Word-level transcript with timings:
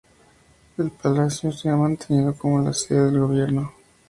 El 0.79 0.89
palacio 0.89 1.51
se 1.51 1.69
ha 1.69 1.75
mantenido 1.75 2.35
como 2.35 2.59
la 2.59 2.73
sede 2.73 3.05
del 3.11 3.19
gobierno. 3.19 3.71